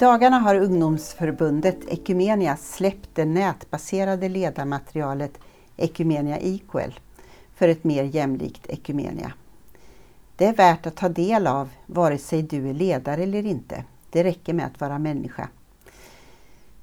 dagarna 0.00 0.38
har 0.38 0.54
ungdomsförbundet 0.54 1.78
Ekumenia 1.88 2.56
släppt 2.56 3.08
det 3.14 3.24
nätbaserade 3.24 4.28
ledarmaterialet 4.28 5.38
Ekumenia 5.76 6.38
Equal 6.38 7.00
för 7.54 7.68
ett 7.68 7.84
mer 7.84 8.04
jämlikt 8.04 8.66
Ekumenia. 8.68 9.32
Det 10.36 10.46
är 10.46 10.54
värt 10.54 10.86
att 10.86 10.96
ta 10.96 11.08
del 11.08 11.46
av 11.46 11.68
vare 11.86 12.18
sig 12.18 12.42
du 12.42 12.68
är 12.68 12.74
ledare 12.74 13.22
eller 13.22 13.46
inte. 13.46 13.84
Det 14.10 14.24
räcker 14.24 14.52
med 14.52 14.66
att 14.66 14.80
vara 14.80 14.98
människa. 14.98 15.48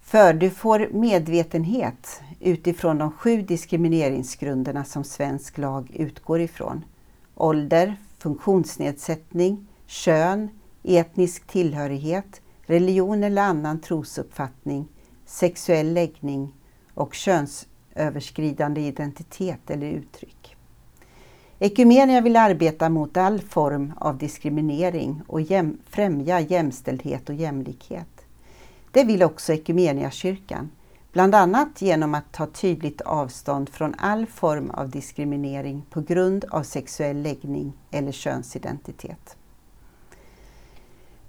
För 0.01 0.33
du 0.33 0.49
får 0.49 0.89
medvetenhet 0.91 2.21
utifrån 2.39 2.97
de 2.97 3.11
sju 3.11 3.41
diskrimineringsgrunderna 3.41 4.83
som 4.83 5.03
svensk 5.03 5.57
lag 5.57 5.91
utgår 5.93 6.41
ifrån. 6.41 6.85
Ålder, 7.35 7.95
funktionsnedsättning, 8.17 9.67
kön, 9.87 10.49
etnisk 10.83 11.47
tillhörighet, 11.47 12.41
religion 12.67 13.23
eller 13.23 13.41
annan 13.41 13.81
trosuppfattning, 13.81 14.87
sexuell 15.25 15.93
läggning 15.93 16.53
och 16.93 17.13
könsöverskridande 17.13 18.81
identitet 18.81 19.69
eller 19.69 19.87
uttryck. 19.87 20.55
Ekumenia 21.59 22.21
vill 22.21 22.35
arbeta 22.35 22.89
mot 22.89 23.17
all 23.17 23.41
form 23.41 23.93
av 23.97 24.17
diskriminering 24.17 25.21
och 25.27 25.41
jäm, 25.41 25.77
främja 25.89 26.39
jämställdhet 26.39 27.29
och 27.29 27.35
jämlikhet. 27.35 28.25
Det 28.91 29.03
vill 29.03 29.23
också 29.23 29.53
kyrkan, 30.11 30.69
bland 31.11 31.35
annat 31.35 31.81
genom 31.81 32.15
att 32.15 32.31
ta 32.31 32.45
tydligt 32.45 33.01
avstånd 33.01 33.69
från 33.69 33.95
all 33.97 34.25
form 34.25 34.69
av 34.69 34.89
diskriminering 34.89 35.85
på 35.89 36.01
grund 36.01 36.45
av 36.45 36.63
sexuell 36.63 37.21
läggning 37.21 37.73
eller 37.91 38.11
könsidentitet. 38.11 39.37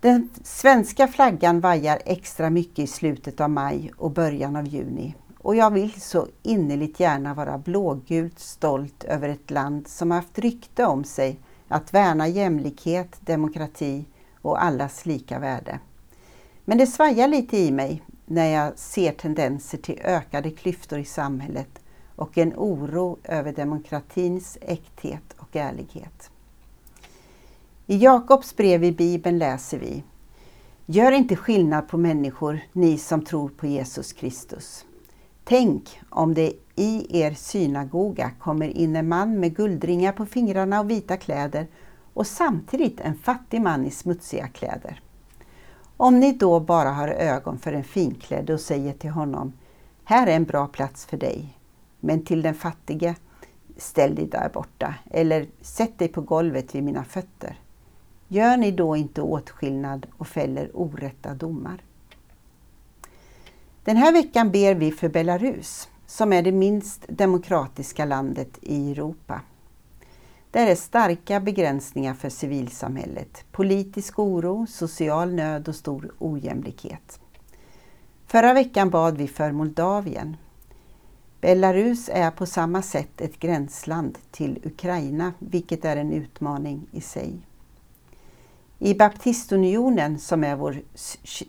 Den 0.00 0.28
svenska 0.42 1.08
flaggan 1.08 1.60
vajar 1.60 1.98
extra 2.04 2.50
mycket 2.50 2.78
i 2.78 2.86
slutet 2.86 3.40
av 3.40 3.50
maj 3.50 3.92
och 3.96 4.10
början 4.10 4.56
av 4.56 4.66
juni 4.66 5.14
och 5.38 5.56
jag 5.56 5.70
vill 5.70 6.00
så 6.00 6.26
innerligt 6.42 7.00
gärna 7.00 7.34
vara 7.34 7.58
blågult 7.58 8.38
stolt 8.38 9.04
över 9.04 9.28
ett 9.28 9.50
land 9.50 9.88
som 9.88 10.10
haft 10.10 10.38
rykte 10.38 10.84
om 10.84 11.04
sig 11.04 11.40
att 11.68 11.94
värna 11.94 12.28
jämlikhet, 12.28 13.16
demokrati 13.20 14.04
och 14.42 14.62
allas 14.62 15.06
lika 15.06 15.38
värde. 15.38 15.80
Men 16.64 16.78
det 16.78 16.86
svajar 16.86 17.28
lite 17.28 17.56
i 17.56 17.70
mig 17.70 18.02
när 18.26 18.46
jag 18.46 18.78
ser 18.78 19.12
tendenser 19.12 19.78
till 19.78 20.00
ökade 20.04 20.50
klyftor 20.50 20.98
i 20.98 21.04
samhället 21.04 21.80
och 22.16 22.38
en 22.38 22.52
oro 22.56 23.18
över 23.24 23.52
demokratins 23.52 24.58
äkthet 24.60 25.34
och 25.36 25.56
ärlighet. 25.56 26.30
I 27.90 27.96
Jakobs 27.96 28.56
brev 28.56 28.84
i 28.84 28.92
Bibeln 28.92 29.38
läser 29.38 29.78
vi 29.78 30.04
Gör 30.86 31.12
inte 31.12 31.36
skillnad 31.36 31.88
på 31.88 31.98
människor, 31.98 32.60
ni 32.72 32.98
som 32.98 33.24
tror 33.24 33.48
på 33.48 33.66
Jesus 33.66 34.12
Kristus. 34.12 34.84
Tänk 35.44 36.00
om 36.10 36.34
det 36.34 36.52
i 36.74 37.20
er 37.20 37.34
synagoga 37.34 38.30
kommer 38.38 38.68
in 38.68 38.96
en 38.96 39.08
man 39.08 39.40
med 39.40 39.56
guldringar 39.56 40.12
på 40.12 40.26
fingrarna 40.26 40.80
och 40.80 40.90
vita 40.90 41.16
kläder 41.16 41.66
och 42.14 42.26
samtidigt 42.26 43.00
en 43.00 43.14
fattig 43.14 43.60
man 43.60 43.86
i 43.86 43.90
smutsiga 43.90 44.48
kläder. 44.48 45.02
Om 45.96 46.20
ni 46.20 46.32
då 46.32 46.60
bara 46.60 46.90
har 46.90 47.08
ögon 47.08 47.58
för 47.58 47.72
en 47.72 47.84
finklädd 47.84 48.50
och 48.50 48.60
säger 48.60 48.92
till 48.92 49.10
honom 49.10 49.52
Här 50.04 50.26
är 50.26 50.36
en 50.36 50.44
bra 50.44 50.66
plats 50.66 51.06
för 51.06 51.16
dig, 51.16 51.58
men 52.00 52.24
till 52.24 52.42
den 52.42 52.54
fattige 52.54 53.14
Ställ 53.76 54.14
dig 54.14 54.26
där 54.26 54.50
borta 54.54 54.94
eller 55.10 55.46
sätt 55.60 55.98
dig 55.98 56.08
på 56.08 56.20
golvet 56.20 56.74
vid 56.74 56.82
mina 56.82 57.04
fötter. 57.04 57.56
Gör 58.30 58.56
ni 58.56 58.70
då 58.70 58.96
inte 58.96 59.22
åtskillnad 59.22 60.06
och 60.16 60.26
fäller 60.26 60.70
orätta 60.74 61.34
domar? 61.34 61.82
Den 63.84 63.96
här 63.96 64.12
veckan 64.12 64.50
ber 64.50 64.74
vi 64.74 64.92
för 64.92 65.08
Belarus, 65.08 65.88
som 66.06 66.32
är 66.32 66.42
det 66.42 66.52
minst 66.52 67.04
demokratiska 67.08 68.04
landet 68.04 68.58
i 68.62 68.92
Europa. 68.92 69.40
Där 70.50 70.66
är 70.66 70.74
starka 70.74 71.40
begränsningar 71.40 72.14
för 72.14 72.28
civilsamhället, 72.28 73.44
politisk 73.52 74.18
oro, 74.18 74.66
social 74.66 75.32
nöd 75.32 75.68
och 75.68 75.76
stor 75.76 76.12
ojämlikhet. 76.18 77.20
Förra 78.26 78.54
veckan 78.54 78.90
bad 78.90 79.16
vi 79.16 79.28
för 79.28 79.52
Moldavien. 79.52 80.36
Belarus 81.40 82.10
är 82.12 82.30
på 82.30 82.46
samma 82.46 82.82
sätt 82.82 83.20
ett 83.20 83.38
gränsland 83.38 84.18
till 84.30 84.60
Ukraina, 84.64 85.32
vilket 85.38 85.84
är 85.84 85.96
en 85.96 86.12
utmaning 86.12 86.86
i 86.92 87.00
sig. 87.00 87.38
I 88.80 88.94
Baptistunionen, 88.94 90.18
som 90.18 90.44
är 90.44 90.56
vår 90.56 90.82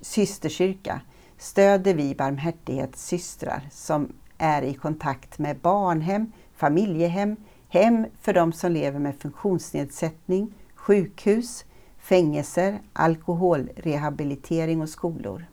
systerkyrka, 0.01 1.01
stöder 1.37 1.93
vi 1.93 2.15
barmhärtighetssystrar 2.15 3.69
som 3.71 4.13
är 4.37 4.61
i 4.61 4.73
kontakt 4.73 5.39
med 5.39 5.57
barnhem, 5.57 6.31
familjehem, 6.55 7.35
hem 7.67 8.05
för 8.21 8.33
de 8.33 8.53
som 8.53 8.71
lever 8.71 8.99
med 8.99 9.15
funktionsnedsättning, 9.19 10.53
sjukhus, 10.75 11.65
fängelser, 11.97 12.81
alkoholrehabilitering 12.93 14.81
och 14.81 14.89
skolor. 14.89 15.45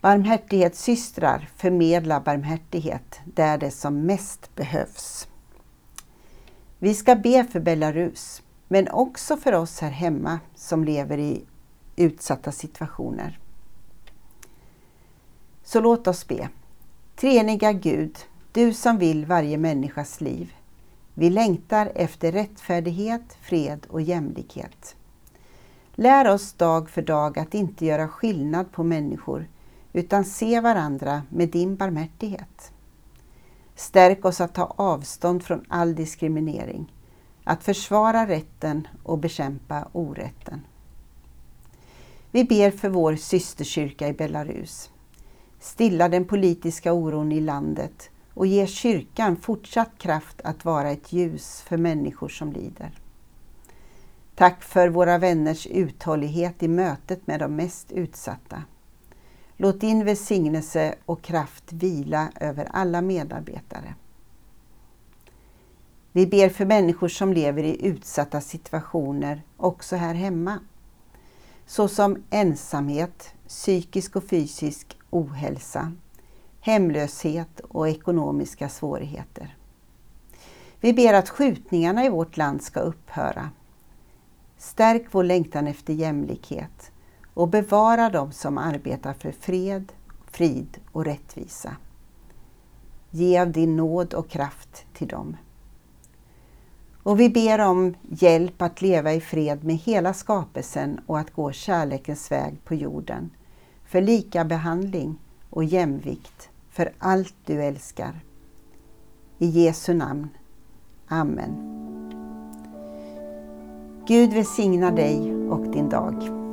Barmhärtighetssystrar 0.00 1.48
förmedlar 1.56 2.20
barmhärtighet 2.20 3.20
där 3.24 3.58
det 3.58 3.70
som 3.70 4.06
mest 4.06 4.54
behövs. 4.54 5.28
Vi 6.78 6.94
ska 6.94 7.14
be 7.14 7.44
för 7.44 7.60
Belarus, 7.60 8.42
men 8.74 8.88
också 8.88 9.36
för 9.36 9.52
oss 9.52 9.80
här 9.80 9.90
hemma 9.90 10.40
som 10.54 10.84
lever 10.84 11.18
i 11.18 11.44
utsatta 11.96 12.52
situationer. 12.52 13.38
Så 15.64 15.80
låt 15.80 16.06
oss 16.06 16.28
be. 16.28 16.48
Treeniga 17.16 17.72
Gud, 17.72 18.18
du 18.52 18.72
som 18.72 18.98
vill 18.98 19.26
varje 19.26 19.58
människas 19.58 20.20
liv. 20.20 20.54
Vi 21.14 21.30
längtar 21.30 21.92
efter 21.94 22.32
rättfärdighet, 22.32 23.36
fred 23.40 23.86
och 23.88 24.02
jämlikhet. 24.02 24.96
Lär 25.94 26.28
oss 26.28 26.52
dag 26.52 26.90
för 26.90 27.02
dag 27.02 27.38
att 27.38 27.54
inte 27.54 27.86
göra 27.86 28.08
skillnad 28.08 28.72
på 28.72 28.82
människor 28.82 29.48
utan 29.92 30.24
se 30.24 30.60
varandra 30.60 31.22
med 31.28 31.48
din 31.48 31.76
barmhärtighet. 31.76 32.72
Stärk 33.74 34.24
oss 34.24 34.40
att 34.40 34.54
ta 34.54 34.74
avstånd 34.76 35.42
från 35.42 35.64
all 35.68 35.94
diskriminering, 35.94 36.93
att 37.44 37.64
försvara 37.64 38.26
rätten 38.26 38.88
och 39.02 39.18
bekämpa 39.18 39.88
orätten. 39.92 40.60
Vi 42.30 42.44
ber 42.44 42.70
för 42.70 42.88
vår 42.88 43.16
systerkyrka 43.16 44.08
i 44.08 44.12
Belarus. 44.12 44.90
Stilla 45.60 46.08
den 46.08 46.24
politiska 46.24 46.92
oron 46.92 47.32
i 47.32 47.40
landet 47.40 48.10
och 48.34 48.46
ge 48.46 48.66
kyrkan 48.66 49.36
fortsatt 49.36 49.98
kraft 49.98 50.40
att 50.44 50.64
vara 50.64 50.90
ett 50.90 51.12
ljus 51.12 51.60
för 51.60 51.76
människor 51.76 52.28
som 52.28 52.52
lider. 52.52 52.98
Tack 54.34 54.62
för 54.62 54.88
våra 54.88 55.18
vänners 55.18 55.66
uthållighet 55.66 56.62
i 56.62 56.68
mötet 56.68 57.26
med 57.26 57.40
de 57.40 57.56
mest 57.56 57.92
utsatta. 57.92 58.62
Låt 59.56 59.80
din 59.80 60.04
välsignelse 60.04 60.94
och 61.04 61.22
kraft 61.22 61.72
vila 61.72 62.28
över 62.40 62.68
alla 62.70 63.00
medarbetare. 63.00 63.94
Vi 66.16 66.26
ber 66.26 66.48
för 66.48 66.64
människor 66.64 67.08
som 67.08 67.32
lever 67.32 67.62
i 67.62 67.86
utsatta 67.86 68.40
situationer 68.40 69.42
också 69.56 69.96
här 69.96 70.14
hemma. 70.14 70.58
Såsom 71.66 72.22
ensamhet, 72.30 73.34
psykisk 73.48 74.16
och 74.16 74.24
fysisk 74.24 74.98
ohälsa, 75.10 75.92
hemlöshet 76.60 77.60
och 77.60 77.88
ekonomiska 77.88 78.68
svårigheter. 78.68 79.56
Vi 80.80 80.92
ber 80.92 81.14
att 81.14 81.28
skjutningarna 81.28 82.04
i 82.04 82.08
vårt 82.08 82.36
land 82.36 82.62
ska 82.62 82.80
upphöra. 82.80 83.50
Stärk 84.58 85.06
vår 85.10 85.24
längtan 85.24 85.66
efter 85.66 85.94
jämlikhet 85.94 86.92
och 87.34 87.48
bevara 87.48 88.10
dem 88.10 88.32
som 88.32 88.58
arbetar 88.58 89.12
för 89.12 89.32
fred, 89.32 89.92
frid 90.26 90.78
och 90.92 91.04
rättvisa. 91.04 91.76
Ge 93.10 93.38
av 93.38 93.52
din 93.52 93.76
nåd 93.76 94.14
och 94.14 94.28
kraft 94.28 94.86
till 94.92 95.08
dem. 95.08 95.36
Och 97.04 97.20
vi 97.20 97.30
ber 97.30 97.58
om 97.58 97.94
hjälp 98.02 98.62
att 98.62 98.82
leva 98.82 99.12
i 99.12 99.20
fred 99.20 99.64
med 99.64 99.76
hela 99.76 100.14
skapelsen 100.14 101.00
och 101.06 101.18
att 101.18 101.30
gå 101.30 101.52
kärlekens 101.52 102.30
väg 102.32 102.64
på 102.64 102.74
jorden, 102.74 103.30
för 103.86 104.00
lika 104.00 104.44
behandling 104.44 105.18
och 105.50 105.64
jämvikt 105.64 106.48
för 106.70 106.92
allt 106.98 107.34
du 107.44 107.62
älskar. 107.62 108.20
I 109.38 109.46
Jesu 109.46 109.94
namn. 109.94 110.28
Amen. 111.08 111.70
Gud 114.06 114.32
välsigna 114.32 114.90
dig 114.90 115.34
och 115.50 115.68
din 115.68 115.88
dag. 115.88 116.43